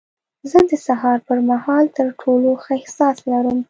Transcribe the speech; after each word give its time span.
زه 0.51 0.59
د 0.69 0.71
سهار 0.87 1.17
پر 1.27 1.37
مهال 1.49 1.85
تر 1.97 2.07
ټولو 2.21 2.49
ښه 2.63 2.71
احساس 2.79 3.17
لرم. 3.31 3.57